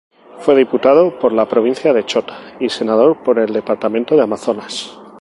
Fue 0.39 0.55
diputado 0.55 1.19
por 1.19 1.31
la 1.31 1.47
provincia 1.47 1.93
de 1.93 2.03
Chota 2.03 2.55
y 2.59 2.69
senador 2.69 3.21
por 3.21 3.37
el 3.37 3.53
departamento 3.53 4.15
de 4.15 4.23
Amazonas. 4.23 4.97